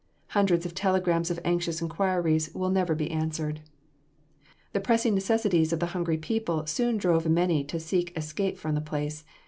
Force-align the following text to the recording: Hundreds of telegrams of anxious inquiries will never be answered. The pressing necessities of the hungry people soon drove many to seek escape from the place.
Hundreds 0.29 0.65
of 0.65 0.73
telegrams 0.73 1.29
of 1.29 1.39
anxious 1.45 1.79
inquiries 1.79 2.51
will 2.55 2.71
never 2.71 2.95
be 2.95 3.11
answered. 3.11 3.61
The 4.73 4.79
pressing 4.79 5.13
necessities 5.13 5.71
of 5.71 5.79
the 5.79 5.85
hungry 5.93 6.17
people 6.17 6.65
soon 6.65 6.97
drove 6.97 7.29
many 7.29 7.63
to 7.65 7.79
seek 7.79 8.17
escape 8.17 8.57
from 8.57 8.73
the 8.73 8.81
place. 8.81 9.23